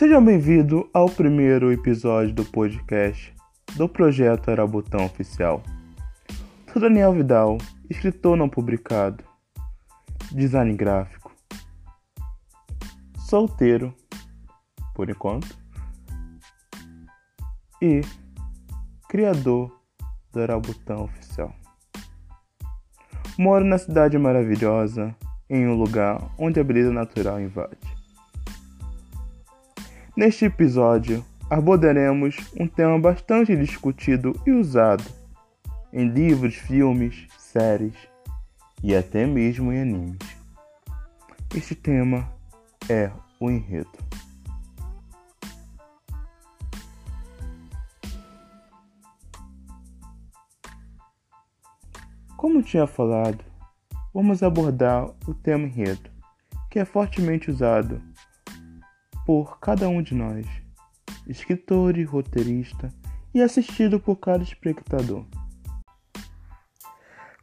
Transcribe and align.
Seja 0.00 0.18
bem-vindo 0.18 0.88
ao 0.94 1.10
primeiro 1.10 1.70
episódio 1.70 2.32
do 2.32 2.42
podcast 2.42 3.34
do 3.76 3.86
projeto 3.86 4.50
Arabutão 4.50 5.04
Oficial. 5.04 5.62
Sou 6.72 6.80
Daniel 6.80 7.12
Vidal, 7.12 7.58
escritor 7.90 8.34
não 8.34 8.48
publicado, 8.48 9.22
design 10.32 10.72
gráfico, 10.72 11.30
solteiro, 13.28 13.94
por 14.94 15.10
enquanto, 15.10 15.54
e 17.82 18.00
criador 19.06 19.70
do 20.32 20.40
Arabutão 20.40 21.04
Oficial. 21.04 21.54
Moro 23.38 23.66
na 23.66 23.76
cidade 23.76 24.16
maravilhosa, 24.16 25.14
em 25.50 25.68
um 25.68 25.74
lugar 25.74 26.32
onde 26.38 26.58
a 26.58 26.64
beleza 26.64 26.90
natural 26.90 27.38
invade. 27.38 27.99
Neste 30.16 30.44
episódio, 30.44 31.24
abordaremos 31.48 32.36
um 32.58 32.66
tema 32.66 32.98
bastante 32.98 33.56
discutido 33.56 34.34
e 34.44 34.50
usado 34.50 35.04
em 35.92 36.08
livros, 36.08 36.56
filmes, 36.56 37.28
séries 37.38 37.94
e 38.82 38.94
até 38.94 39.24
mesmo 39.24 39.72
em 39.72 39.82
animes. 39.82 40.18
Este 41.54 41.76
tema 41.76 42.28
é 42.88 43.08
o 43.38 43.48
enredo. 43.48 43.90
Como 52.36 52.62
tinha 52.64 52.86
falado, 52.86 53.44
vamos 54.12 54.42
abordar 54.42 55.08
o 55.26 55.32
tema 55.32 55.66
enredo, 55.66 56.10
que 56.68 56.80
é 56.80 56.84
fortemente 56.84 57.48
usado 57.48 58.02
por 59.30 59.60
cada 59.60 59.88
um 59.88 60.02
de 60.02 60.12
nós, 60.12 60.44
escritor 61.24 61.96
e 61.96 62.02
roteirista, 62.02 62.88
e 63.32 63.40
assistido 63.40 64.00
por 64.00 64.16
cada 64.16 64.42
espectador. 64.42 65.24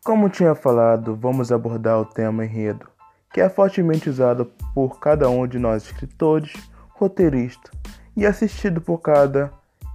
Como 0.04 0.30
tinha 0.30 0.54
falado, 0.54 1.16
vamos 1.16 1.50
abordar 1.50 1.98
o 1.98 2.06
tema 2.06 2.44
enredo, 2.44 2.90
que 3.32 3.40
é 3.40 3.48
fortemente 3.48 4.10
usado 4.10 4.52
por 4.74 5.00
cada 5.00 5.30
um 5.30 5.48
de 5.48 5.58
nós, 5.58 5.84
escritores, 5.84 6.52
roteiristas, 6.90 7.72
e 8.18 8.26
assistido 8.26 8.82
por 8.82 8.98
cada 8.98 9.50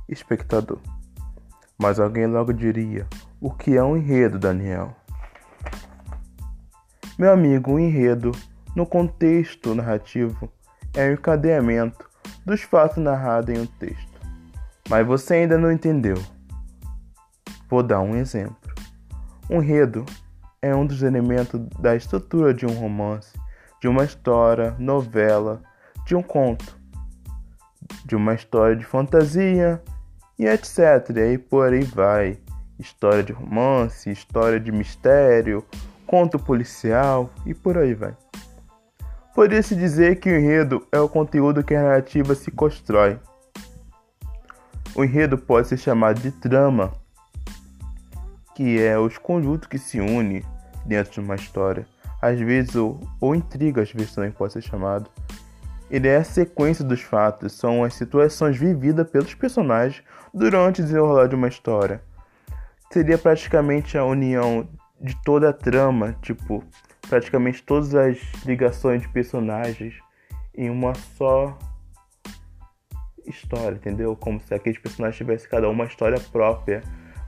espectador. 0.09 0.79
Mas 1.77 2.01
alguém 2.01 2.27
logo 2.27 2.55
diria: 2.55 3.07
o 3.39 3.51
que 3.51 3.77
é 3.77 3.85
um 3.85 3.99
enredo, 3.99 4.39
Daniel? 4.39 4.97
Meu 7.19 7.31
amigo, 7.31 7.73
o 7.73 7.79
enredo, 7.79 8.33
no 8.75 8.87
contexto 8.87 9.75
narrativo, 9.75 10.51
é 10.95 11.09
o 11.09 11.13
encadeamento 11.13 12.09
dos 12.45 12.63
fatos 12.63 12.99
narrados 12.99 13.55
em 13.55 13.61
um 13.61 13.67
texto. 13.67 14.21
Mas 14.89 15.07
você 15.07 15.35
ainda 15.35 15.57
não 15.57 15.73
entendeu. 15.73 16.17
Vou 17.69 17.83
dar 17.83 18.01
um 18.01 18.17
exemplo. 18.17 18.57
Um 19.49 19.63
enredo 19.63 20.05
é 20.61 20.75
um 20.75 20.87
dos 20.87 21.03
elementos 21.03 21.61
da 21.79 21.97
estrutura 21.97 22.53
de 22.53 22.67
um 22.67 22.73
romance, 22.75 23.33
de 23.81 23.89
uma 23.89 24.05
história, 24.05 24.77
novela, 24.79 25.63
de 26.07 26.15
um 26.15 26.23
conto, 26.23 26.79
de 28.05 28.15
uma 28.15 28.35
história 28.35 28.77
de 28.77 28.85
fantasia 28.85 29.83
e 30.39 30.47
etc. 30.47 31.17
E 31.17 31.21
aí 31.21 31.39
por 31.39 31.73
aí 31.73 31.83
vai. 31.83 32.39
História 32.79 33.23
de 33.23 33.33
romance, 33.33 34.11
história 34.11 34.59
de 34.59 34.73
mistério, 34.73 35.65
conto 36.07 36.39
policial 36.39 37.31
e 37.47 37.55
por 37.55 37.79
aí 37.79 37.95
vai. 37.95 38.17
Poderia-se 39.35 39.75
dizer 39.75 40.17
que 40.21 40.31
o 40.31 40.39
enredo 40.39 40.87
é 40.93 41.01
o 41.01 41.09
conteúdo 41.09 41.65
que 41.65 41.75
a 41.75 41.83
narrativa 41.83 42.35
se 42.35 42.51
constrói. 42.51 43.19
O 44.95 45.03
enredo 45.03 45.39
pode 45.39 45.69
ser 45.69 45.79
chamado 45.79 46.21
de 46.21 46.31
trama, 46.31 46.93
que 48.55 48.79
é 48.79 48.99
os 48.99 49.17
conjuntos 49.17 49.69
que 49.69 49.79
se 49.79 49.99
unem 50.01 50.45
dentro 50.85 51.13
de 51.13 51.21
uma 51.21 51.35
história. 51.35 51.87
Às 52.21 52.39
vezes, 52.39 52.77
ou, 52.77 53.01
ou 53.19 53.35
intriga, 53.35 53.81
às 53.81 53.91
vezes 53.91 54.15
também 54.15 54.31
pode 54.31 54.53
ser 54.53 54.61
chamado. 54.61 55.11
Ele 55.91 56.09
é 56.09 56.17
a 56.17 56.25
sequência 56.25 56.85
dos 56.85 57.01
fatos, 57.01 57.55
são 57.55 57.83
as 57.83 57.95
situações 57.95 58.59
vividas 58.59 59.09
pelos 59.09 59.33
personagens 59.35 60.05
durante 60.33 60.83
o 60.83 60.85
desenrolar 60.85 61.29
de 61.29 61.35
uma 61.35 61.49
história. 61.49 62.03
Seria 62.91 63.17
praticamente 63.17 63.97
a 63.97 64.05
união 64.05 64.69
de 65.01 65.17
toda 65.25 65.49
a 65.49 65.53
trama, 65.55 66.15
tipo, 66.21 66.63
praticamente 67.13 67.63
todas 67.63 67.95
as 67.95 68.19
ligações 68.47 69.03
de 69.03 69.09
personagens 69.11 69.93
em 70.55 70.71
uma 70.71 70.95
só 70.95 71.59
história, 73.27 73.77
entendeu? 73.77 74.17
Como 74.17 74.41
se 74.41 74.55
aqueles 74.55 74.79
personagens 74.79 75.19
tivessem 75.19 75.51
cada 75.51 75.69
uma 75.69 75.85
história 75.85 76.19
própria, 76.33 76.81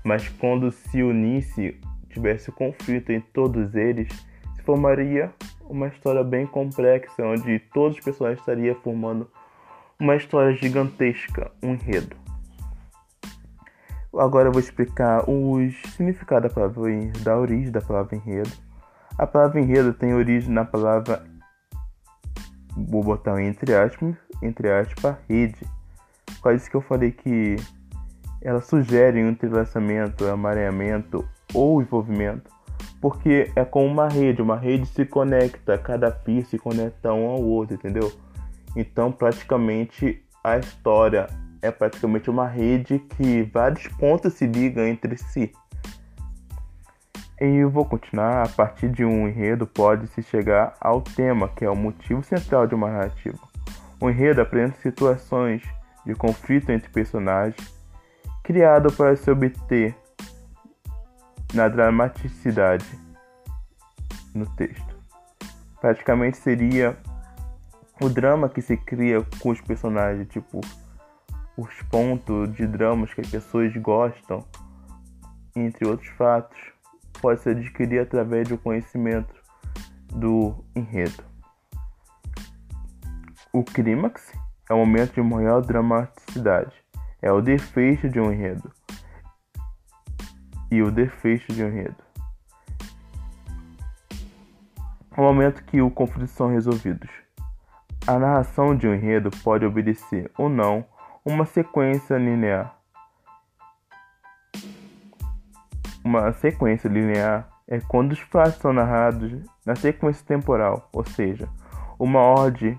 mas 0.02 0.26
quando 0.26 0.72
se 0.72 1.02
unisse, 1.02 1.78
tivesse 2.08 2.50
conflito 2.50 3.12
em 3.12 3.20
todos 3.20 3.74
eles, 3.74 4.08
se 4.56 4.62
formaria 4.62 5.30
uma 5.68 5.88
história 5.88 6.24
bem 6.24 6.46
complexa, 6.46 7.22
onde 7.22 7.58
todos 7.74 7.98
os 7.98 8.02
personagens 8.02 8.40
estariam 8.40 8.74
formando 8.76 9.30
uma 10.00 10.16
história 10.16 10.54
gigantesca, 10.54 11.52
um 11.62 11.74
enredo. 11.74 12.16
Agora 14.16 14.48
eu 14.48 14.52
vou 14.52 14.60
explicar 14.60 15.28
os 15.28 15.76
significados 15.94 16.48
da 16.48 16.54
palavra 16.54 16.90
da 17.22 17.36
origem 17.36 17.70
da 17.70 17.82
palavra 17.82 18.16
enredo. 18.16 18.63
A 19.18 19.26
palavra 19.26 19.60
enredo 19.60 19.92
tem 19.92 20.12
origem 20.12 20.50
na 20.52 20.64
palavra 20.64 21.24
vou 22.76 23.02
botar 23.02 23.40
entre 23.40 23.74
aspas, 23.74 24.16
entre 24.42 24.70
aspas, 24.70 25.16
rede. 25.28 25.58
Quase 26.40 26.68
que 26.68 26.76
eu 26.76 26.80
falei 26.80 27.12
que 27.12 27.56
ela 28.42 28.60
sugere 28.60 29.22
um 29.22 29.30
entrelaçamento, 29.30 30.26
amareamento 30.26 31.26
ou 31.54 31.80
envolvimento, 31.80 32.50
porque 33.00 33.50
é 33.56 33.64
como 33.64 33.86
uma 33.86 34.08
rede, 34.08 34.42
uma 34.42 34.56
rede 34.56 34.86
se 34.86 35.06
conecta, 35.06 35.78
cada 35.78 36.10
fio 36.10 36.44
se 36.44 36.58
conecta 36.58 37.12
um 37.12 37.26
ao 37.26 37.42
outro, 37.42 37.74
entendeu? 37.74 38.12
Então, 38.76 39.10
praticamente 39.10 40.22
a 40.42 40.58
história 40.58 41.28
é 41.62 41.70
praticamente 41.70 42.28
uma 42.28 42.46
rede 42.46 42.98
que 42.98 43.44
vários 43.44 43.86
pontos 43.88 44.34
se 44.34 44.46
ligam 44.46 44.84
entre 44.84 45.16
si. 45.16 45.52
E 47.40 47.46
eu 47.46 47.68
vou 47.68 47.84
continuar 47.84 48.44
a 48.44 48.48
partir 48.48 48.88
de 48.88 49.04
um 49.04 49.28
enredo 49.28 49.66
pode-se 49.66 50.22
chegar 50.22 50.76
ao 50.80 51.02
tema, 51.02 51.48
que 51.48 51.64
é 51.64 51.70
o 51.70 51.74
motivo 51.74 52.22
central 52.22 52.66
de 52.66 52.74
uma 52.74 52.88
narrativa. 52.88 53.38
O 54.00 54.08
enredo 54.08 54.40
apresenta 54.40 54.80
situações 54.80 55.62
de 56.06 56.14
conflito 56.14 56.70
entre 56.70 56.88
personagens, 56.90 57.56
criado 58.42 58.92
para 58.92 59.16
se 59.16 59.30
obter 59.30 59.96
na 61.52 61.66
dramaticidade 61.68 62.86
no 64.32 64.46
texto. 64.54 64.94
Praticamente 65.80 66.36
seria 66.36 66.96
o 68.00 68.08
drama 68.08 68.48
que 68.48 68.62
se 68.62 68.76
cria 68.76 69.24
com 69.40 69.50
os 69.50 69.60
personagens, 69.60 70.28
tipo 70.28 70.60
os 71.56 71.82
pontos 71.90 72.52
de 72.54 72.66
dramas 72.66 73.14
que 73.14 73.20
as 73.20 73.30
pessoas 73.30 73.74
gostam, 73.76 74.44
entre 75.54 75.86
outros 75.86 76.08
fatos, 76.10 76.73
pode 77.24 77.40
se 77.40 77.48
adquirir 77.48 78.00
através 78.00 78.46
do 78.46 78.58
conhecimento 78.58 79.34
do 80.12 80.62
enredo. 80.76 81.24
O 83.50 83.64
clímax 83.64 84.30
é 84.68 84.74
o 84.74 84.76
momento 84.76 85.14
de 85.14 85.22
maior 85.22 85.62
dramaticidade, 85.62 86.74
é 87.22 87.32
o 87.32 87.40
desfecho 87.40 88.10
de 88.10 88.20
um 88.20 88.30
enredo. 88.30 88.70
E 90.70 90.82
o 90.82 90.90
desfecho 90.90 91.50
de 91.50 91.64
um 91.64 91.68
enredo. 91.68 91.96
O 95.16 95.22
momento 95.22 95.64
que 95.64 95.80
os 95.80 95.94
conflitos 95.94 96.32
são 96.32 96.48
resolvidos. 96.48 97.08
A 98.06 98.18
narração 98.18 98.76
de 98.76 98.86
um 98.86 98.92
enredo 98.92 99.30
pode 99.42 99.64
obedecer 99.64 100.30
ou 100.36 100.50
não 100.50 100.84
uma 101.24 101.46
sequência 101.46 102.18
linear. 102.18 102.78
Uma 106.04 106.32
sequência 106.34 106.86
linear 106.86 107.48
é 107.66 107.80
quando 107.80 108.12
os 108.12 108.18
fatos 108.18 108.56
são 108.56 108.72
narrados 108.74 109.42
na 109.64 109.74
sequência 109.74 110.24
temporal, 110.26 110.88
ou 110.92 111.02
seja, 111.04 111.48
uma 111.98 112.20
ordem 112.20 112.78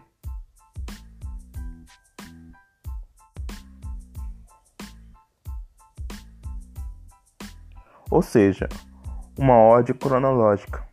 ou 8.12 8.22
seja, 8.22 8.70
uma 9.38 9.56
ordem 9.56 9.96
cronológica. 9.96 10.86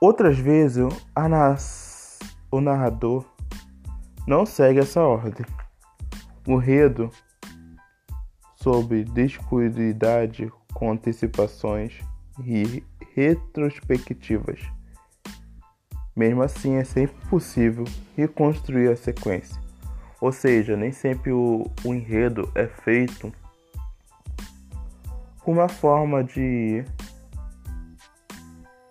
Outras 0.00 0.36
vezes, 0.36 0.84
narração 1.14 1.92
o 2.50 2.60
narrador 2.60 3.24
não 4.26 4.44
segue 4.44 4.80
essa 4.80 5.00
ordem. 5.00 5.46
O 6.46 6.60
enredo 6.60 7.10
sobre 8.62 9.04
descuididade 9.04 10.50
com 10.72 10.92
antecipações 10.92 12.00
e 12.44 12.82
retrospectivas 13.14 14.60
Mesmo 16.14 16.42
assim, 16.42 16.76
é 16.76 16.84
sempre 16.84 17.16
possível 17.28 17.84
reconstruir 18.14 18.90
a 18.90 18.96
sequência. 18.96 19.60
Ou 20.20 20.30
seja, 20.30 20.76
nem 20.76 20.92
sempre 20.92 21.32
o, 21.32 21.70
o 21.84 21.94
enredo 21.94 22.50
é 22.54 22.66
feito 22.66 23.32
com 25.40 25.52
uma 25.52 25.68
forma 25.68 26.22
de 26.22 26.84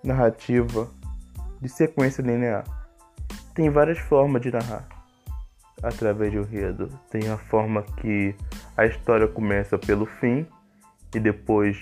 narrativa 0.03 0.89
de 1.61 1.69
sequência 1.69 2.23
linear. 2.23 2.65
Tem 3.53 3.69
várias 3.69 3.99
formas 3.99 4.41
de 4.41 4.51
narrar 4.51 4.87
através 5.83 6.31
de 6.31 6.39
enredo. 6.39 6.87
Tem 7.11 7.29
a 7.29 7.37
forma 7.37 7.83
que 7.83 8.35
a 8.77 8.85
história 8.85 9.27
começa 9.27 9.77
pelo 9.77 10.05
fim 10.05 10.45
e 11.13 11.19
depois 11.19 11.77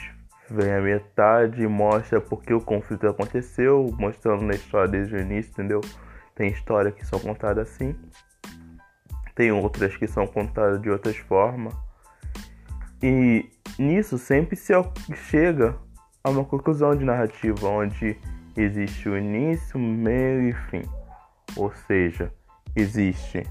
vem 0.49 0.73
a 0.73 0.81
metade 0.81 1.61
e 1.61 1.67
mostra 1.67 2.19
porque 2.19 2.53
o 2.53 2.61
conflito 2.61 3.07
aconteceu, 3.07 3.93
mostrando 3.97 4.43
na 4.43 4.53
história 4.53 4.89
desde 4.89 5.15
o 5.15 5.19
início, 5.19 5.51
entendeu? 5.51 5.81
Tem 6.35 6.49
histórias 6.49 6.95
que 6.95 7.05
são 7.05 7.19
contadas 7.19 7.69
assim, 7.69 7.95
tem 9.35 9.51
outras 9.51 9.95
que 9.95 10.07
são 10.07 10.25
contadas 10.25 10.81
de 10.81 10.89
outras 10.89 11.17
formas. 11.17 11.73
E 13.01 13.49
nisso 13.77 14.17
sempre 14.17 14.55
se 14.55 14.73
chega 15.15 15.77
a 16.23 16.29
uma 16.29 16.43
conclusão 16.43 16.95
de 16.95 17.05
narrativa 17.05 17.67
onde 17.67 18.17
existe 18.57 19.07
o 19.07 19.17
início, 19.17 19.79
meio 19.79 20.49
e 20.49 20.53
fim. 20.69 20.81
Ou 21.55 21.71
seja, 21.87 22.33
existe 22.75 23.43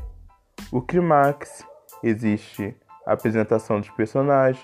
o 0.70 0.82
clímax, 0.82 1.64
existe 2.02 2.76
a 3.08 3.14
apresentação 3.14 3.80
dos 3.80 3.88
personagens, 3.88 4.62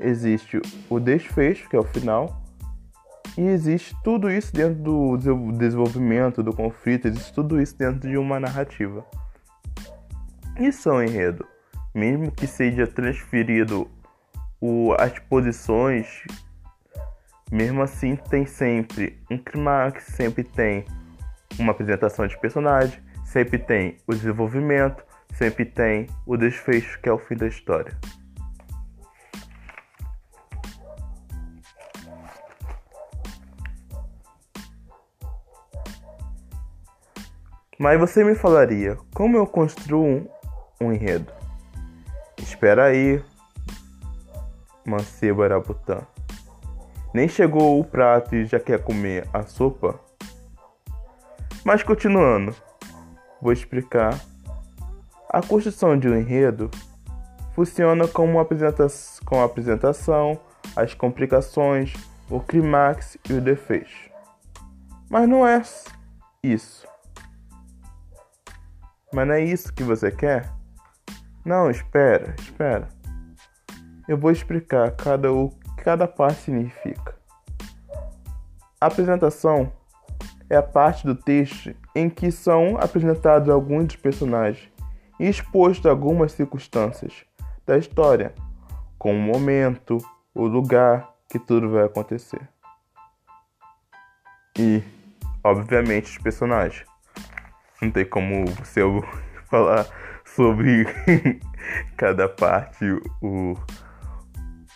existe 0.00 0.60
o 0.88 0.98
desfecho, 0.98 1.68
que 1.68 1.76
é 1.76 1.78
o 1.78 1.84
final, 1.84 2.42
e 3.36 3.42
existe 3.42 3.94
tudo 4.02 4.30
isso 4.30 4.50
dentro 4.52 4.82
do 4.82 5.16
desenvolvimento 5.52 6.42
do 6.42 6.54
conflito, 6.54 7.08
existe 7.08 7.34
tudo 7.34 7.60
isso 7.60 7.76
dentro 7.76 8.08
de 8.08 8.16
uma 8.16 8.40
narrativa. 8.40 9.04
Isso 10.58 10.88
é 10.88 10.92
um 10.92 11.02
enredo. 11.02 11.46
Mesmo 11.94 12.32
que 12.32 12.46
seja 12.46 12.86
transferido 12.86 13.86
o, 14.58 14.94
as 14.98 15.18
posições, 15.18 16.24
mesmo 17.50 17.82
assim 17.82 18.16
tem 18.16 18.46
sempre 18.46 19.20
um 19.30 19.36
clímax, 19.36 20.04
sempre 20.04 20.44
tem 20.44 20.86
uma 21.58 21.72
apresentação 21.72 22.26
de 22.26 22.40
personagem, 22.40 22.98
sempre 23.22 23.58
tem 23.58 23.98
o 24.06 24.14
desenvolvimento, 24.14 25.04
sempre 25.32 25.64
tem 25.64 26.06
o 26.26 26.36
desfecho, 26.36 27.00
que 27.00 27.08
é 27.08 27.12
o 27.12 27.18
fim 27.18 27.36
da 27.36 27.46
história. 27.46 27.96
Mas 37.78 37.98
você 37.98 38.22
me 38.22 38.36
falaria, 38.36 38.96
como 39.12 39.36
eu 39.36 39.44
construo 39.44 40.06
um, 40.06 40.28
um 40.80 40.92
enredo? 40.92 41.32
Espera 42.38 42.84
aí, 42.84 43.20
mancebo 44.86 45.42
Arabutã. 45.42 46.06
Nem 47.12 47.28
chegou 47.28 47.80
o 47.80 47.84
prato 47.84 48.36
e 48.36 48.44
já 48.44 48.60
quer 48.60 48.82
comer 48.82 49.28
a 49.32 49.42
sopa? 49.42 49.98
Mas 51.64 51.82
continuando, 51.82 52.54
vou 53.40 53.52
explicar. 53.52 54.18
A 55.32 55.40
construção 55.40 55.98
de 55.98 56.06
um 56.06 56.14
enredo 56.14 56.70
funciona 57.54 58.06
como 58.06 58.38
a 58.38 58.42
apresentação, 58.42 60.38
as 60.76 60.92
complicações, 60.92 61.94
o 62.28 62.38
clímax 62.38 63.16
e 63.30 63.32
o 63.32 63.40
desfecho. 63.40 64.10
Mas 65.08 65.26
não 65.26 65.46
é 65.46 65.62
isso. 66.42 66.86
Mas 69.10 69.26
não 69.26 69.34
é 69.34 69.42
isso 69.42 69.72
que 69.72 69.82
você 69.82 70.10
quer? 70.10 70.52
Não, 71.46 71.70
espera, 71.70 72.34
espera. 72.38 72.88
Eu 74.06 74.18
vou 74.18 74.30
explicar 74.30 74.90
cada 74.90 75.32
o 75.32 75.48
que 75.48 75.84
cada 75.84 76.06
parte 76.06 76.42
significa. 76.42 77.16
A 78.78 78.84
apresentação 78.84 79.72
é 80.50 80.56
a 80.56 80.62
parte 80.62 81.06
do 81.06 81.14
texto 81.14 81.74
em 81.94 82.10
que 82.10 82.30
são 82.30 82.76
apresentados 82.76 83.48
alguns 83.48 83.86
dos 83.86 83.96
personagens 83.96 84.71
e 85.22 85.28
expostos 85.28 85.86
algumas 85.86 86.32
circunstâncias 86.32 87.24
da 87.64 87.78
história, 87.78 88.34
como 88.98 89.16
o 89.16 89.34
momento, 89.34 89.98
o 90.34 90.46
lugar 90.48 91.14
que 91.28 91.38
tudo 91.38 91.70
vai 91.70 91.84
acontecer. 91.84 92.40
E, 94.58 94.82
obviamente, 95.44 96.10
os 96.10 96.18
personagens. 96.18 96.84
Não 97.80 97.88
tem 97.92 98.04
como 98.04 98.46
você 98.46 98.80
falar 99.48 99.86
sobre 100.24 100.86
cada 101.96 102.28
parte, 102.28 102.84
o, 103.22 103.54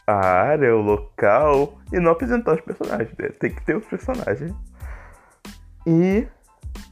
a 0.06 0.14
área, 0.14 0.76
o 0.76 0.80
local 0.80 1.76
e 1.92 1.98
não 1.98 2.12
apresentar 2.12 2.54
os 2.54 2.60
personagens. 2.60 3.12
Né? 3.18 3.30
Tem 3.30 3.52
que 3.52 3.64
ter 3.64 3.76
os 3.76 3.84
personagens. 3.84 4.54
E 5.84 6.24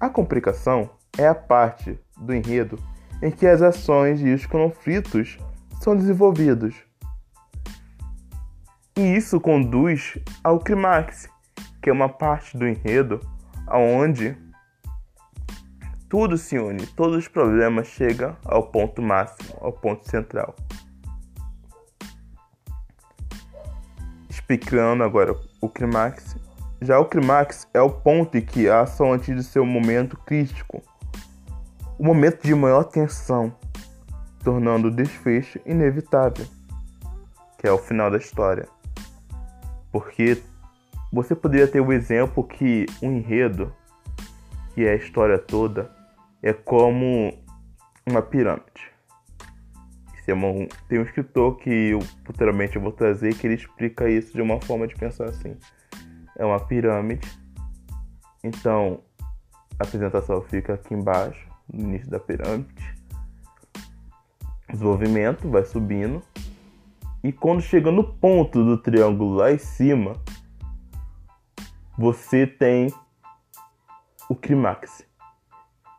a 0.00 0.08
complicação 0.08 0.90
é 1.16 1.28
a 1.28 1.34
parte 1.36 1.96
do 2.16 2.34
enredo 2.34 2.76
em 3.24 3.30
que 3.30 3.46
as 3.46 3.62
ações 3.62 4.20
e 4.20 4.34
os 4.34 4.44
conflitos 4.44 5.38
são 5.80 5.96
desenvolvidos. 5.96 6.74
E 8.94 9.16
isso 9.16 9.40
conduz 9.40 10.18
ao 10.44 10.60
clímax, 10.60 11.26
que 11.82 11.88
é 11.88 11.92
uma 11.92 12.08
parte 12.08 12.56
do 12.56 12.68
enredo 12.68 13.18
onde 13.72 14.36
tudo 16.06 16.36
se 16.36 16.58
une, 16.58 16.86
todos 16.88 17.16
os 17.16 17.26
problemas 17.26 17.88
chegam 17.88 18.36
ao 18.44 18.64
ponto 18.64 19.00
máximo, 19.00 19.56
ao 19.58 19.72
ponto 19.72 20.08
central. 20.08 20.54
Explicando 24.28 25.02
agora 25.02 25.34
o 25.62 25.68
clímax. 25.68 26.36
Já 26.82 26.98
o 26.98 27.06
clímax 27.06 27.66
é 27.72 27.80
o 27.80 27.88
ponto 27.88 28.36
em 28.36 28.42
que 28.42 28.68
a 28.68 28.82
ação 28.82 29.14
atinge 29.14 29.42
seu 29.42 29.64
momento 29.64 30.18
crítico, 30.18 30.82
o 31.98 32.04
momento 32.04 32.42
de 32.42 32.54
maior 32.54 32.84
tensão, 32.84 33.54
tornando 34.42 34.88
o 34.88 34.90
desfecho 34.90 35.60
inevitável, 35.64 36.46
que 37.58 37.66
é 37.66 37.72
o 37.72 37.78
final 37.78 38.10
da 38.10 38.18
história. 38.18 38.68
Porque 39.92 40.42
você 41.12 41.34
poderia 41.34 41.68
ter 41.68 41.80
o 41.80 41.92
exemplo 41.92 42.42
que 42.42 42.86
um 43.02 43.12
enredo, 43.12 43.72
que 44.74 44.84
é 44.84 44.92
a 44.92 44.96
história 44.96 45.38
toda, 45.38 45.90
é 46.42 46.52
como 46.52 47.32
uma 48.06 48.20
pirâmide. 48.20 48.94
É 50.26 50.32
tem 50.88 50.98
um 50.98 51.02
escritor 51.02 51.58
que 51.58 51.70
eu 51.90 52.00
futuramente 52.24 52.76
eu 52.76 52.82
vou 52.82 52.90
trazer 52.90 53.34
que 53.34 53.46
ele 53.46 53.56
explica 53.56 54.08
isso 54.08 54.32
de 54.32 54.40
uma 54.40 54.58
forma 54.58 54.86
de 54.86 54.94
pensar 54.94 55.26
assim. 55.26 55.54
É 56.38 56.44
uma 56.44 56.58
pirâmide. 56.58 57.28
Então 58.42 59.02
a 59.78 59.84
apresentação 59.84 60.40
fica 60.40 60.74
aqui 60.74 60.94
embaixo, 60.94 61.46
no 61.72 61.80
início 61.80 62.10
da 62.10 62.18
pirâmide. 62.18 62.94
Desenvolvimento 64.68 65.48
vai 65.48 65.64
subindo. 65.64 66.22
E 67.22 67.32
quando 67.32 67.62
chega 67.62 67.90
no 67.90 68.04
ponto 68.04 68.64
do 68.64 68.76
triângulo 68.76 69.36
lá 69.36 69.52
em 69.52 69.58
cima, 69.58 70.14
você 71.96 72.46
tem 72.46 72.92
o 74.28 74.34
clímax. 74.34 75.06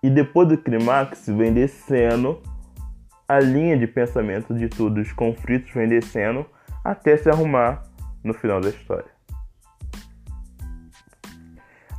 E 0.03 0.09
depois 0.09 0.47
do 0.47 0.57
clímax 0.57 1.25
vem 1.27 1.53
descendo 1.53 2.41
a 3.27 3.39
linha 3.39 3.77
de 3.77 3.87
pensamento 3.87 4.53
de 4.53 4.69
tudo, 4.69 5.01
os 5.01 5.11
conflitos 5.11 5.71
vem 5.73 5.87
descendo 5.87 6.45
até 6.83 7.17
se 7.17 7.29
arrumar 7.29 7.83
no 8.23 8.33
final 8.33 8.61
da 8.61 8.69
história. 8.69 9.09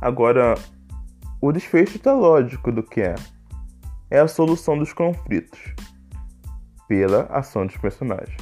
Agora, 0.01 0.55
o 1.41 1.51
desfecho 1.51 1.97
está 1.97 2.13
lógico 2.13 2.71
do 2.71 2.83
que 2.83 3.01
é. 3.01 3.15
É 4.09 4.19
a 4.19 4.27
solução 4.27 4.77
dos 4.77 4.93
conflitos 4.93 5.59
pela 6.87 7.23
ação 7.23 7.65
dos 7.65 7.75
personagens. 7.77 8.37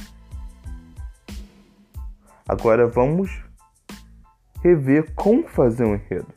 Agora 2.48 2.86
vamos 2.86 3.30
rever 4.62 5.12
como 5.14 5.48
fazer 5.48 5.84
um 5.84 5.94
enredo 5.94 6.32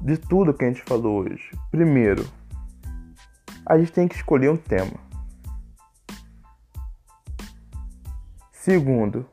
de 0.00 0.16
tudo 0.16 0.54
que 0.54 0.64
a 0.64 0.68
gente 0.68 0.82
falou 0.82 1.22
hoje. 1.24 1.50
Primeiro, 1.70 2.24
a 3.66 3.78
gente 3.78 3.92
tem 3.92 4.06
que 4.06 4.14
escolher 4.14 4.50
um 4.50 4.56
tema. 4.56 5.00
Segundo, 8.52 9.26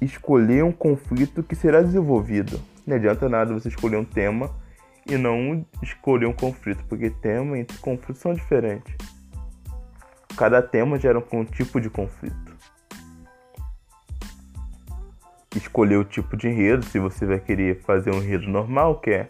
escolher 0.00 0.64
um 0.64 0.72
conflito 0.72 1.42
que 1.42 1.56
será 1.56 1.82
desenvolvido. 1.82 2.60
Não 2.86 2.96
adianta 2.96 3.28
nada 3.28 3.52
você 3.52 3.68
escolher 3.68 3.96
um 3.96 4.04
tema 4.04 4.50
e 5.08 5.16
não 5.16 5.64
escolher 5.82 6.26
um 6.26 6.32
conflito, 6.32 6.84
porque 6.88 7.10
tema 7.10 7.58
e 7.58 7.64
conflito 7.80 8.18
são 8.18 8.34
diferentes. 8.34 8.94
Cada 10.36 10.62
tema 10.62 10.98
gera 10.98 11.22
um 11.32 11.44
tipo 11.44 11.80
de 11.80 11.90
conflito. 11.90 12.48
escolher 15.56 15.96
o 15.96 16.04
tipo 16.04 16.36
de 16.36 16.48
enredo, 16.48 16.84
se 16.84 16.98
você 16.98 17.26
vai 17.26 17.38
querer 17.38 17.80
fazer 17.82 18.10
um 18.10 18.22
enredo 18.22 18.48
normal, 18.48 19.00
que 19.00 19.10
é 19.10 19.28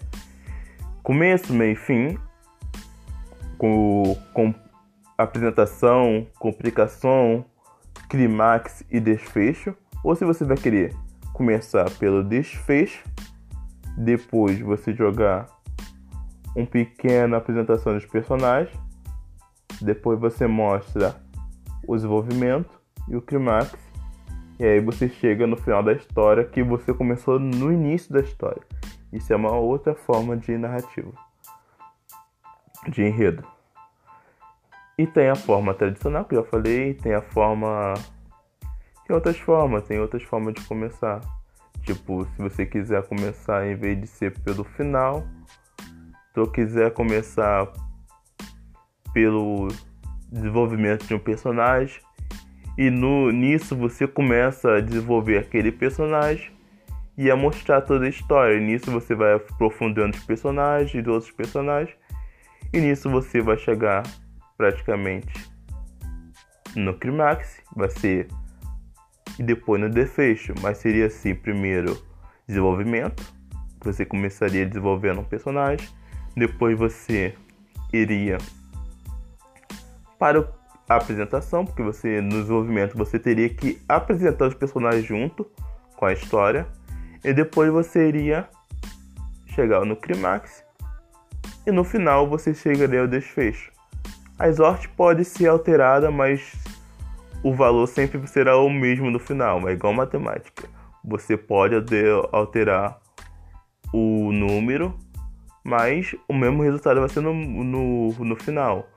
começo, 1.02 1.52
meio 1.52 1.73
e 1.73 1.76
fim, 1.76 2.18
com, 3.56 4.16
com 4.32 4.54
apresentação, 5.16 6.26
complicação, 6.38 7.44
clímax 8.08 8.85
e 8.90 9.00
desfecho, 9.00 9.75
ou 10.04 10.14
se 10.14 10.25
você 10.25 10.44
vai 10.44 10.56
querer 10.56 10.94
começar 11.32 11.90
pelo 11.92 12.23
desfecho, 12.23 13.04
depois 13.97 14.61
você 14.61 14.94
jogar 14.94 15.47
uma 16.58 16.66
pequena 16.66 17.36
apresentação 17.36 17.94
dos 17.94 18.04
personagens, 18.04 18.76
depois 19.80 20.18
você 20.18 20.46
mostra 20.46 21.14
o 21.86 21.94
desenvolvimento 21.94 22.80
e 23.08 23.16
o 23.16 23.22
clímax, 23.22 23.78
e 24.58 24.64
aí 24.64 24.80
você 24.80 25.08
chega 25.08 25.46
no 25.46 25.56
final 25.56 25.82
da 25.82 25.92
história 25.92 26.44
que 26.44 26.62
você 26.62 26.92
começou 26.92 27.38
no 27.38 27.72
início 27.72 28.12
da 28.12 28.20
história. 28.20 28.60
Isso 29.12 29.32
é 29.32 29.36
uma 29.36 29.52
outra 29.52 29.94
forma 29.94 30.36
de 30.36 30.58
narrativa, 30.58 31.12
de 32.88 33.02
enredo. 33.02 33.46
E 34.98 35.06
tem 35.06 35.28
a 35.30 35.36
forma 35.36 35.72
tradicional, 35.74 36.24
que 36.24 36.34
eu 36.34 36.42
já 36.42 36.50
falei, 36.50 36.94
tem 36.94 37.14
a 37.14 37.22
forma. 37.22 37.94
Tem 39.06 39.14
outras 39.14 39.38
formas, 39.38 39.84
tem 39.84 40.00
outras 40.00 40.24
formas 40.24 40.54
de 40.54 40.60
começar. 40.62 41.20
Tipo, 41.82 42.26
se 42.26 42.42
você 42.42 42.66
quiser 42.66 43.06
começar 43.06 43.64
em 43.64 43.76
vez 43.76 43.98
de 44.00 44.08
ser 44.08 44.36
pelo 44.40 44.64
final, 44.64 45.24
se 46.38 46.40
eu 46.40 46.47
quiser 46.47 46.92
começar 46.92 47.68
pelo 49.12 49.66
desenvolvimento 50.30 51.04
de 51.04 51.12
um 51.12 51.18
personagem, 51.18 52.00
e 52.76 52.90
no, 52.90 53.33
nisso 53.33 53.75
você 53.75 54.07
começa 54.07 54.75
a 54.75 54.80
desenvolver 54.80 55.38
aquele 55.38 55.73
personagem 55.73 56.52
e 57.16 57.28
a 57.28 57.35
mostrar 57.35 57.80
toda 57.80 58.07
a 58.07 58.09
história. 58.09 58.61
Nisso 58.61 58.88
você 58.92 59.16
vai 59.16 59.35
aprofundando 59.35 60.16
os 60.16 60.23
personagens 60.23 60.95
e 60.95 61.11
outros 61.11 61.33
personagens. 61.33 61.97
E 62.73 62.78
nisso 62.78 63.11
você 63.11 63.40
vai 63.40 63.59
chegar 63.59 64.04
praticamente 64.57 65.50
no 66.76 66.95
clímax, 66.95 67.61
vai 67.75 67.90
ser 67.90 68.28
e 69.40 69.42
depois 69.42 69.80
no 69.80 69.90
desfecho, 69.90 70.54
mas 70.62 70.78
seria 70.78 71.07
assim, 71.07 71.35
primeiro 71.35 72.00
desenvolvimento, 72.47 73.25
você 73.83 74.04
começaria 74.04 74.64
desenvolvendo 74.64 75.21
um 75.21 75.25
personagem, 75.25 75.88
depois 76.38 76.78
você 76.78 77.35
iria 77.92 78.38
para 80.18 80.49
a 80.88 80.97
apresentação, 80.97 81.64
porque 81.64 81.83
você 81.83 82.21
no 82.21 82.30
desenvolvimento 82.30 82.97
você 82.97 83.18
teria 83.18 83.49
que 83.49 83.80
apresentar 83.88 84.47
os 84.47 84.54
personagens 84.54 85.04
junto 85.04 85.47
com 85.97 86.07
a 86.07 86.12
história, 86.12 86.66
e 87.25 87.33
depois 87.33 87.71
você 87.71 88.09
iria 88.09 88.49
chegar 89.47 89.85
no 89.85 89.97
clímax 89.97 90.64
e 91.66 91.73
no 91.73 91.85
final 91.85 92.28
você 92.28 92.54
chegaria 92.54 93.00
ao 93.00 93.09
desfecho. 93.09 93.73
A 94.38 94.52
sorte 94.52 94.88
pode 94.88 95.25
ser 95.25 95.49
alterada, 95.49 96.11
mas 96.11 96.54
o 97.42 97.52
valor 97.52 97.87
sempre 97.87 98.25
será 98.26 98.57
o 98.57 98.71
mesmo 98.71 99.11
no 99.11 99.18
final, 99.18 99.68
é 99.68 99.73
igual 99.73 99.92
matemática. 99.92 100.68
Você 101.04 101.37
pode 101.37 101.75
alterar 102.33 103.00
o 103.92 104.33
número, 104.33 104.97
mas 105.68 106.14
o 106.26 106.32
mesmo 106.32 106.62
resultado 106.62 107.00
vai 107.00 107.08
ser 107.10 107.20
no, 107.20 107.34
no, 107.34 108.12
no 108.12 108.37
final. 108.37 108.88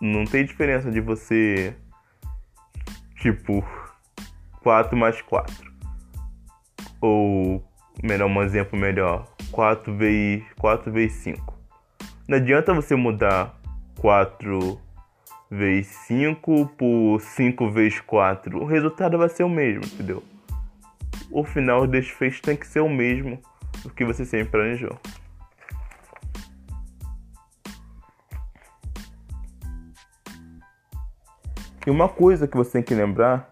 Não 0.00 0.24
tem 0.24 0.46
diferença 0.46 0.90
de 0.90 0.98
você, 0.98 1.76
tipo, 3.16 3.62
4 4.62 4.96
mais 4.96 5.20
4. 5.20 5.70
Ou, 7.02 7.62
melhor, 8.02 8.26
um 8.26 8.42
exemplo 8.42 8.78
melhor, 8.78 9.28
4 9.52 9.94
vezes, 9.94 10.44
4 10.58 10.90
vezes 10.90 11.18
5. 11.18 11.54
Não 12.26 12.38
adianta 12.38 12.72
você 12.72 12.96
mudar 12.96 13.60
4 14.00 14.80
vezes 15.50 15.88
5 16.06 16.66
por 16.78 17.20
5 17.20 17.70
vezes 17.70 18.00
4. 18.00 18.62
O 18.62 18.64
resultado 18.64 19.18
vai 19.18 19.28
ser 19.28 19.44
o 19.44 19.48
mesmo, 19.50 19.84
entendeu? 19.84 20.22
O 21.30 21.44
final 21.44 21.86
desse 21.86 22.08
desfecho 22.08 22.40
tem 22.40 22.56
que 22.56 22.66
ser 22.66 22.80
o 22.80 22.88
mesmo 22.88 23.38
do 23.82 23.90
que 23.90 24.06
você 24.06 24.24
sempre 24.24 24.52
planejou. 24.52 24.98
E 31.86 31.90
uma 31.90 32.08
coisa 32.08 32.48
que 32.48 32.56
você 32.56 32.72
tem 32.72 32.82
que 32.82 32.94
lembrar 32.94 33.50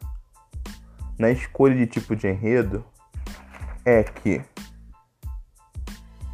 na 1.18 1.30
escolha 1.30 1.76
de 1.76 1.86
tipo 1.86 2.16
de 2.16 2.28
enredo 2.28 2.84
é 3.84 4.02
que 4.02 4.42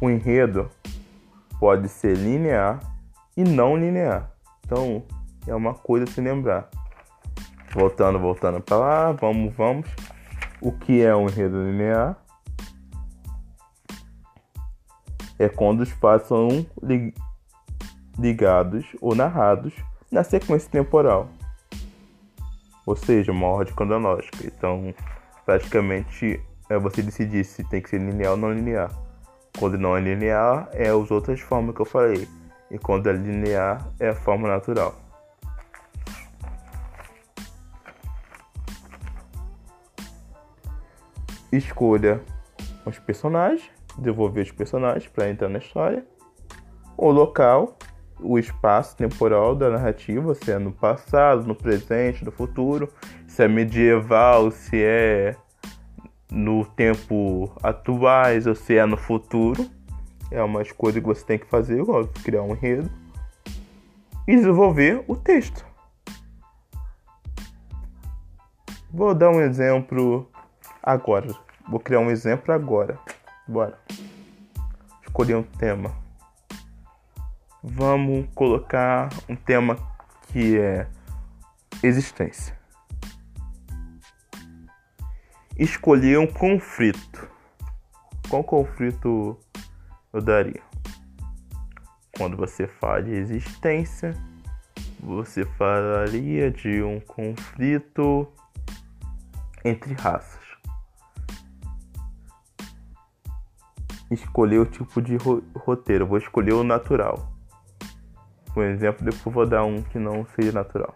o 0.01 0.09
enredo 0.09 0.69
pode 1.59 1.89
ser 1.89 2.15
linear 2.15 2.79
e 3.35 3.43
não 3.43 3.75
linear. 3.75 4.31
Então, 4.65 5.03
é 5.45 5.53
uma 5.53 5.73
coisa 5.73 6.05
a 6.05 6.07
se 6.07 6.21
lembrar. 6.21 6.69
Voltando, 7.73 8.17
voltando 8.17 8.61
para 8.61 8.77
lá, 8.77 9.11
vamos, 9.11 9.53
vamos. 9.53 9.87
O 10.61 10.71
que 10.71 11.01
é 11.01 11.13
um 11.15 11.27
enredo 11.27 11.63
linear? 11.63 12.17
É 15.37 15.49
quando 15.49 15.81
os 15.81 15.89
fatos 15.89 16.27
são 16.27 16.65
ligados 18.17 18.85
ou 19.01 19.15
narrados 19.15 19.73
na 20.11 20.23
sequência 20.23 20.69
temporal, 20.69 21.29
ou 22.89 22.95
seja, 22.95 23.31
uma 23.31 23.45
ordem 23.45 23.75
cronológica. 23.75 24.47
Então, 24.47 24.91
praticamente 25.45 26.41
é 26.67 26.79
você 26.79 27.03
decidir 27.03 27.43
se 27.43 27.63
tem 27.63 27.79
que 27.79 27.87
ser 27.87 27.99
linear 27.99 28.31
ou 28.31 28.37
não 28.37 28.51
linear. 28.51 28.89
Quando 29.59 29.77
não 29.77 29.95
é 29.95 30.01
linear, 30.01 30.67
é 30.73 30.89
as 30.89 31.11
outras 31.11 31.39
formas 31.39 31.75
que 31.75 31.81
eu 31.81 31.85
falei. 31.85 32.27
E 32.71 32.79
quando 32.79 33.07
é 33.07 33.13
linear, 33.13 33.87
é 33.99 34.09
a 34.09 34.15
forma 34.15 34.47
natural. 34.47 34.95
escolha 41.51 42.21
os 42.85 42.97
personagens, 42.99 43.69
desenvolver 43.97 44.41
os 44.41 44.51
personagens 44.51 45.07
para 45.07 45.29
entrar 45.29 45.49
na 45.49 45.57
história, 45.59 46.05
o 46.95 47.11
local, 47.11 47.77
o 48.19 48.37
espaço 48.37 48.95
temporal 48.95 49.55
da 49.55 49.69
narrativa, 49.69 50.35
se 50.35 50.51
é 50.51 50.59
no 50.59 50.71
passado, 50.71 51.45
no 51.45 51.55
presente, 51.55 52.23
no 52.23 52.31
futuro, 52.31 52.91
se 53.27 53.43
é 53.43 53.47
medieval, 53.47 54.51
se 54.51 54.81
é 54.81 55.35
no 56.31 56.65
tempo 56.65 57.51
atuais 57.63 58.45
ou 58.45 58.55
se 58.55 58.77
é 58.77 58.85
no 58.85 58.97
futuro. 58.97 59.69
É 60.31 60.43
uma 60.43 60.61
escolha 60.61 61.01
que 61.01 61.07
você 61.07 61.25
tem 61.25 61.39
que 61.39 61.47
fazer, 61.47 61.83
criar 62.23 62.43
um 62.43 62.53
enredo 62.53 62.89
e 64.27 64.35
desenvolver 64.35 65.03
o 65.07 65.15
texto. 65.15 65.65
Vou 68.91 69.13
dar 69.15 69.29
um 69.29 69.41
exemplo 69.41 70.29
agora. 70.83 71.35
Vou 71.67 71.79
criar 71.79 71.99
um 71.99 72.11
exemplo 72.11 72.53
agora. 72.53 72.99
Bora. 73.47 73.79
Escolher 75.01 75.35
um 75.35 75.43
tema. 75.43 76.08
Vamos 77.61 78.25
colocar 78.33 79.09
um 79.27 79.35
tema 79.35 79.75
que 80.29 80.57
é 80.57 80.87
existência. 81.83 82.57
Escolher 85.57 86.19
um 86.19 86.25
conflito. 86.25 87.29
Qual 88.29 88.45
conflito 88.45 89.37
eu 90.13 90.21
daria? 90.21 90.61
Quando 92.15 92.37
você 92.37 92.65
fala 92.65 93.03
de 93.03 93.11
existência, 93.11 94.15
você 94.97 95.43
falaria 95.43 96.49
de 96.49 96.81
um 96.81 97.01
conflito 97.01 98.25
entre 99.65 99.93
raças. 99.95 100.39
Escolher 104.09 104.59
o 104.59 104.65
tipo 104.65 105.01
de 105.01 105.17
roteiro, 105.53 106.07
vou 106.07 106.17
escolher 106.17 106.53
o 106.53 106.63
natural. 106.63 107.38
Por 108.53 108.63
exemplo, 108.63 109.05
depois 109.05 109.33
vou 109.33 109.45
dar 109.45 109.63
um 109.63 109.81
que 109.81 109.99
não 109.99 110.25
seja 110.35 110.51
natural. 110.51 110.95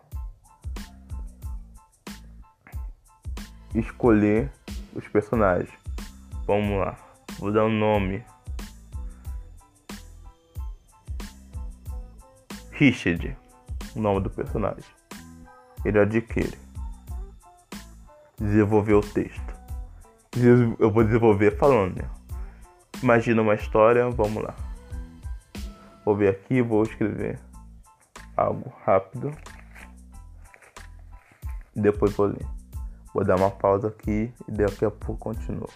Escolher 3.73 4.51
os 4.95 5.07
personagens. 5.07 5.71
Vamos 6.45 6.79
lá, 6.79 6.97
vou 7.39 7.51
dar 7.51 7.65
um 7.65 7.71
nome. 7.71 8.23
Richard, 12.71 13.37
o 13.95 13.99
nome 13.99 14.21
do 14.21 14.29
personagem. 14.29 14.83
Ele 15.85 15.99
adquire 15.99 16.57
desenvolver 18.37 18.93
o 18.93 19.01
texto. 19.01 19.53
Eu 20.79 20.91
vou 20.91 21.03
desenvolver 21.03 21.57
falando, 21.57 21.97
né? 21.97 22.09
Imagina 23.01 23.41
uma 23.41 23.53
história, 23.53 24.09
vamos 24.09 24.43
lá. 24.43 24.55
Vou 26.05 26.15
ver 26.15 26.29
aqui, 26.29 26.61
vou 26.61 26.83
escrever 26.83 27.39
algo 28.35 28.73
rápido. 28.85 29.31
Depois 31.75 32.13
vou 32.13 32.27
ler. 32.27 32.45
Vou 33.13 33.23
dar 33.23 33.37
uma 33.37 33.51
pausa 33.51 33.87
aqui 33.87 34.33
e 34.47 34.51
daqui 34.51 34.83
a 34.83 34.91
pouco 34.91 35.17
continuo. 35.17 35.69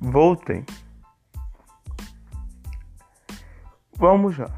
Voltem. 0.00 0.64
Vamos 3.96 4.34
já. 4.34 4.50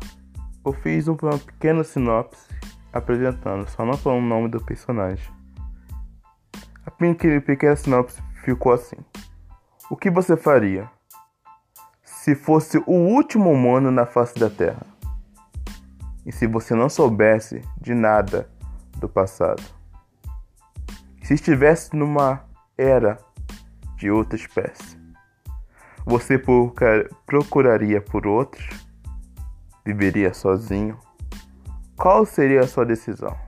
Eu 0.64 0.72
fiz 0.72 1.06
uma 1.06 1.38
pequena 1.38 1.84
sinopse 1.84 2.48
apresentando, 2.92 3.68
só 3.68 3.84
não 3.84 3.94
falando 3.94 4.24
o 4.24 4.26
nome 4.28 4.48
do 4.48 4.64
personagem. 4.64 5.30
A 6.86 6.90
pequena 6.90 7.76
sinopse 7.76 8.22
ficou 8.42 8.72
assim: 8.72 8.96
O 9.90 9.96
que 9.96 10.10
você 10.10 10.36
faria 10.36 10.90
se 12.24 12.34
fosse 12.34 12.78
o 12.86 12.92
último 12.92 13.52
humano 13.52 13.90
na 13.90 14.06
face 14.06 14.38
da 14.38 14.48
Terra? 14.48 14.86
E 16.24 16.32
se 16.32 16.46
você 16.46 16.74
não 16.74 16.88
soubesse 16.88 17.60
de 17.78 17.92
nada 17.92 18.48
do 18.96 19.06
passado? 19.06 19.62
Se 21.22 21.34
estivesse 21.34 21.94
numa 21.94 22.42
era 22.78 23.18
de 23.98 24.10
outra 24.10 24.36
espécie, 24.36 24.98
você 26.06 26.42
procuraria 27.26 28.00
por 28.00 28.26
outros? 28.26 28.66
Viveria 29.84 30.32
sozinho? 30.32 30.98
Qual 31.94 32.24
seria 32.24 32.60
a 32.60 32.66
sua 32.66 32.86
decisão? 32.86 33.38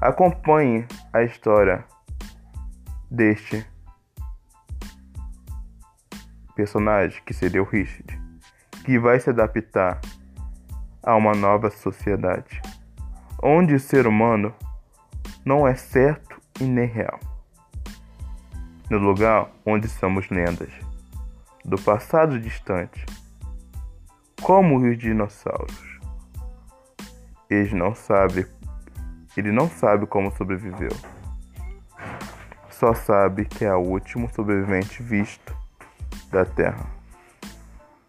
Acompanhe 0.00 0.88
a 1.12 1.22
história 1.22 1.84
deste 3.08 3.64
personagem, 6.60 7.22
que 7.24 7.32
seria 7.32 7.62
o 7.62 7.64
Richard, 7.64 8.20
que 8.84 8.98
vai 8.98 9.18
se 9.18 9.30
adaptar 9.30 9.98
a 11.02 11.16
uma 11.16 11.32
nova 11.32 11.70
sociedade, 11.70 12.60
onde 13.42 13.74
o 13.74 13.80
ser 13.80 14.06
humano 14.06 14.54
não 15.42 15.66
é 15.66 15.74
certo 15.74 16.38
e 16.60 16.64
nem 16.64 16.86
real. 16.86 17.18
No 18.90 18.98
lugar 18.98 19.48
onde 19.64 19.88
somos 19.88 20.28
lendas, 20.28 20.70
do 21.64 21.80
passado 21.80 22.38
distante, 22.38 23.06
como 24.42 24.76
os 24.76 24.98
dinossauros. 24.98 25.98
Eles 27.48 27.72
não 27.72 27.94
sabem 27.94 28.44
ele 29.36 29.52
não 29.52 29.70
sabe 29.70 30.06
como 30.06 30.30
sobreviveu. 30.36 30.90
Só 32.68 32.92
sabe 32.92 33.44
que 33.46 33.64
é 33.64 33.72
o 33.72 33.78
último 33.78 34.28
sobrevivente 34.34 35.02
visto 35.02 35.59
da 36.30 36.44
Terra. 36.44 36.86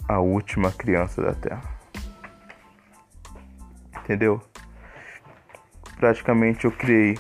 A 0.07 0.19
última 0.19 0.71
criança 0.71 1.21
da 1.21 1.33
Terra. 1.33 1.63
Entendeu? 3.99 4.41
Praticamente 5.97 6.65
eu 6.65 6.71
criei 6.71 7.17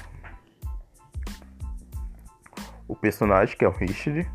o 2.87 2.95
personagem 2.95 3.57
que 3.57 3.63
é 3.63 3.67
o 3.67 3.71
Richard. 3.71 4.29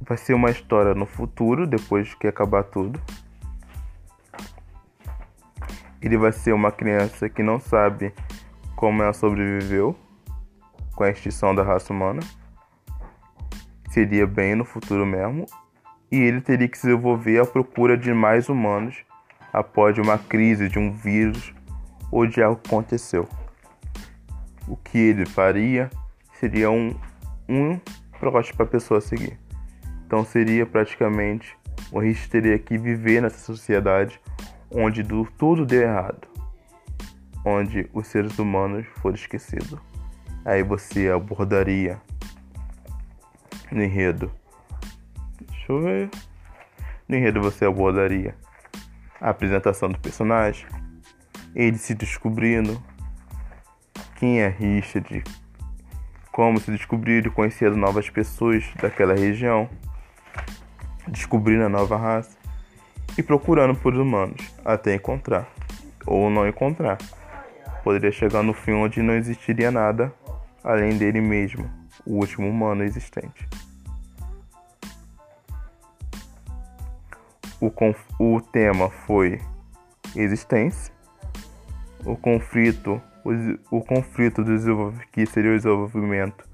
Vai 0.00 0.16
ser 0.16 0.34
uma 0.34 0.50
história 0.50 0.94
no 0.94 1.06
futuro, 1.06 1.66
depois 1.66 2.14
que 2.14 2.26
acabar 2.26 2.64
tudo. 2.64 3.00
Ele 6.02 6.16
vai 6.16 6.32
ser 6.32 6.52
uma 6.52 6.72
criança 6.72 7.28
que 7.28 7.42
não 7.42 7.60
sabe 7.60 8.12
como 8.74 9.02
ela 9.02 9.12
sobreviveu 9.12 9.96
com 10.94 11.04
a 11.04 11.10
extinção 11.10 11.54
da 11.54 11.62
raça 11.62 11.92
humana. 11.92 12.20
Seria 13.90 14.26
bem 14.26 14.54
no 14.54 14.64
futuro 14.64 15.04
mesmo. 15.04 15.46
E 16.10 16.16
ele 16.16 16.40
teria 16.40 16.66
que 16.68 16.78
se 16.78 16.86
desenvolver 16.86 17.40
à 17.40 17.44
procura 17.44 17.96
de 17.96 18.12
mais 18.12 18.48
humanos 18.48 19.04
após 19.52 19.98
uma 19.98 20.16
crise 20.16 20.68
de 20.68 20.78
um 20.78 20.92
vírus 20.92 21.52
ou 22.10 22.26
de 22.26 22.42
algo 22.42 22.60
que 22.60 22.68
aconteceu. 22.68 23.28
O 24.66 24.76
que 24.76 24.98
ele 24.98 25.26
faria 25.26 25.90
seria 26.34 26.70
um, 26.70 26.94
um 27.48 27.78
protótipo 28.18 28.56
para 28.56 28.66
a 28.66 28.68
pessoa 28.68 29.00
seguir. 29.00 29.38
Então 30.06 30.24
seria 30.24 30.66
praticamente 30.66 31.56
o 31.92 32.00
risco 32.00 32.28
teria 32.30 32.58
que 32.58 32.78
viver 32.78 33.20
nessa 33.20 33.38
sociedade 33.38 34.20
onde 34.70 35.02
tudo 35.36 35.66
deu 35.66 35.82
errado, 35.82 36.28
onde 37.44 37.88
os 37.92 38.06
seres 38.06 38.38
humanos 38.38 38.86
foram 39.00 39.16
esquecidos. 39.16 39.78
Aí 40.44 40.62
você 40.62 41.10
abordaria 41.10 42.00
no 43.70 43.82
enredo. 43.82 44.30
Deixa 45.48 45.72
eu 45.72 45.80
ver. 45.80 46.10
No 47.08 47.16
enredo 47.16 47.40
você 47.40 47.64
abordaria 47.64 48.34
a 49.20 49.30
apresentação 49.30 49.88
do 49.88 49.98
personagem, 49.98 50.66
ele 51.54 51.76
se 51.76 51.94
descobrindo, 51.94 52.82
quem 54.16 54.40
é 54.40 54.48
Richard, 54.48 55.22
como 56.32 56.60
se 56.60 56.70
descobrir 56.70 57.26
e 57.26 57.30
conhecer 57.30 57.70
novas 57.72 58.08
pessoas 58.08 58.64
daquela 58.80 59.14
região, 59.14 59.68
descobrindo 61.08 61.64
a 61.64 61.68
nova 61.68 61.96
raça. 61.96 62.38
E 63.18 63.22
procurando 63.22 63.74
por 63.74 63.92
humanos. 63.94 64.40
Até 64.64 64.94
encontrar. 64.94 65.48
Ou 66.06 66.30
não 66.30 66.48
encontrar. 66.48 66.96
Poderia 67.82 68.12
chegar 68.12 68.42
no 68.42 68.54
fim 68.54 68.72
onde 68.72 69.02
não 69.02 69.14
existiria 69.14 69.70
nada 69.70 70.14
além 70.62 70.96
dele 70.96 71.20
mesmo, 71.20 71.68
o 72.06 72.16
último 72.16 72.48
humano 72.48 72.82
existente. 72.82 73.48
O, 77.60 77.70
o 78.18 78.40
tema 78.40 78.88
foi 78.88 79.40
existência, 80.16 80.92
o 82.04 82.16
conflito, 82.16 83.00
o, 83.24 83.78
o 83.78 83.84
conflito 83.84 84.42
que 85.12 85.26
seria 85.26 85.52
o 85.52 85.56
desenvolvimento 85.56 86.48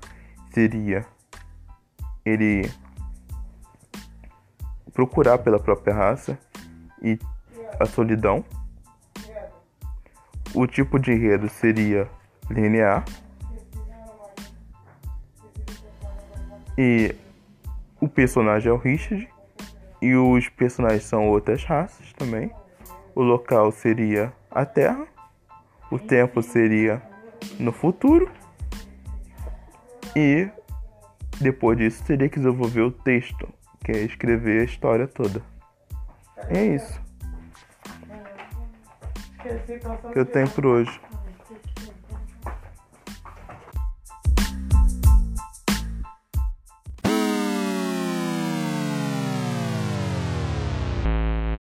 seria 0.53 1.07
ele 2.25 2.69
procurar 4.93 5.39
pela 5.39 5.61
própria 5.61 5.95
raça 5.95 6.39
e 7.03 7.19
a 7.79 7.85
solidão. 7.85 8.45
O 10.55 10.67
tipo 10.67 10.99
de 10.99 11.13
enredo 11.13 11.49
seria 11.49 12.09
linear. 12.51 13.05
E 16.77 17.15
o 18.01 18.09
personagem 18.09 18.71
é 18.71 18.73
o 18.73 18.77
Richard. 18.77 19.29
E 20.01 20.15
os 20.15 20.49
personagens 20.49 21.05
são 21.05 21.29
outras 21.29 21.65
raças 21.65 22.13
também. 22.13 22.51
O 23.15 23.23
local 23.23 23.73
seria 23.73 24.33
a 24.51 24.65
Terra. 24.65 25.07
O 25.91 25.99
tempo 25.99 26.43
seria 26.43 27.03
no 27.59 27.73
futuro. 27.73 28.31
E 30.15 30.49
depois 31.41 31.79
disso 31.79 32.05
teria 32.05 32.29
que 32.29 32.39
desenvolver 32.39 32.83
o 32.83 32.91
texto, 32.91 33.49
que 33.85 33.93
é 33.93 33.99
escrever 34.01 34.63
a 34.63 34.65
história 34.65 35.07
toda. 35.07 35.43
É 36.49 36.65
isso 36.65 37.07
que 40.13 40.19
eu 40.19 40.27
tenho 40.27 40.49
por 40.51 40.67
hoje. 40.67 41.01